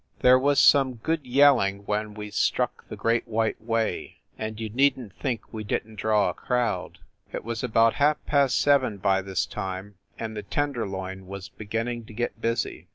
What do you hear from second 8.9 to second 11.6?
by this time and the Tenderloin was